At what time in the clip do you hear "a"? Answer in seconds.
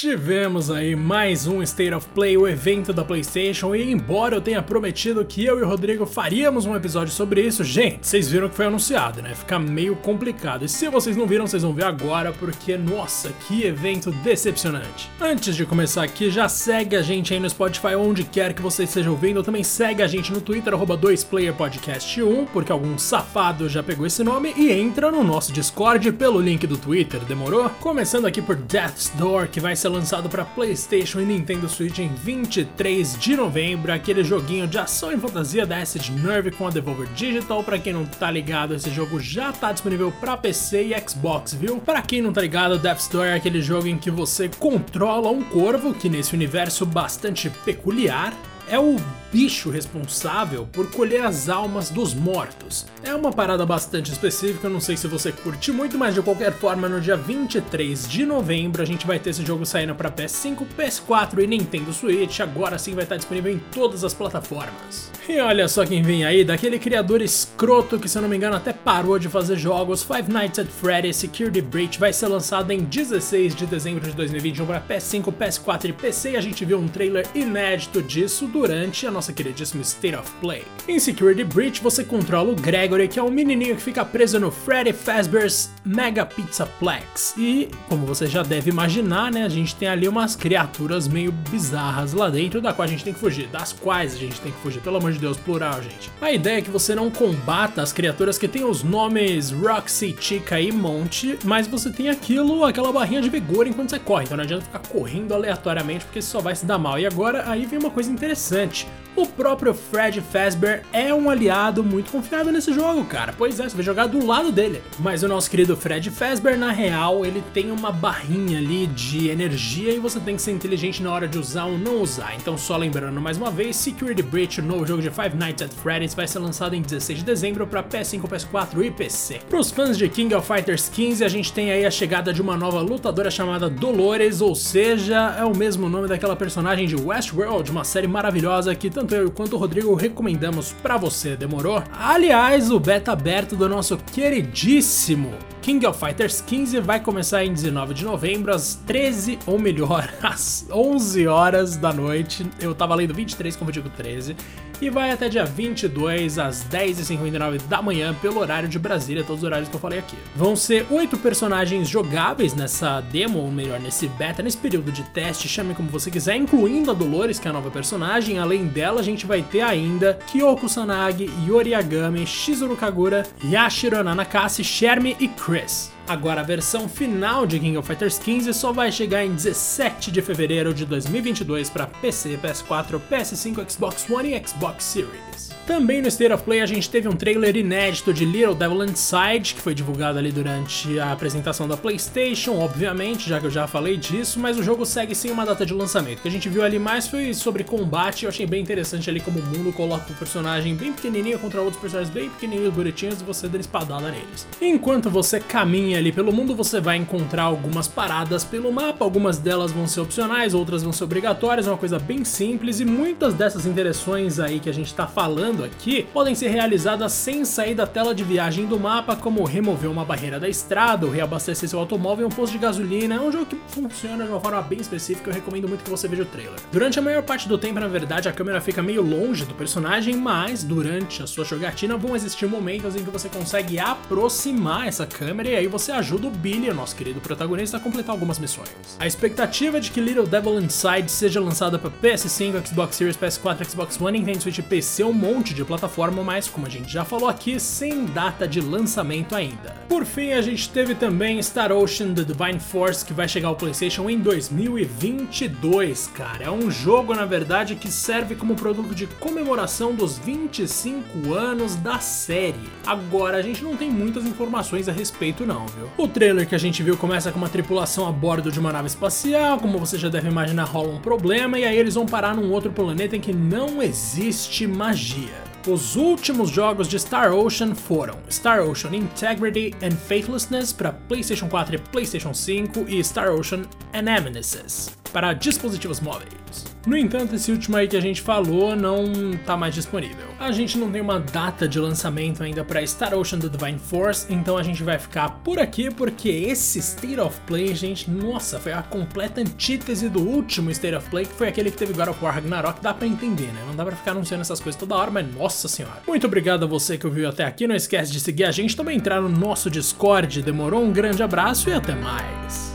16.96-17.02, 20.02-20.06, 36.66-36.70, 58.82-58.86, 76.36-76.40, 79.06-79.10, 89.44-89.48, 92.86-92.90, 94.14-94.18, 96.20-96.32, 131.24-131.28, 131.84-131.90, 166.90-166.94, 167.50-167.54, 169.00-169.04, 176.40-176.42, 186.62-186.66, 190.98-191.12, 196.28-196.30, 214.70-214.72, 226.98-227.02, 228.28-228.32, 231.22-231.26, 237.76-237.80, 238.98-239.06, 246.66-246.70, 250.32-250.42, 263.38-263.42, 264.88-264.92, 266.54-266.58, 268.06-268.12, 287.96-288.00, 290.38-290.50, 294.56-294.62, 298.72-298.82, 306.64-306.66, 308.44-308.50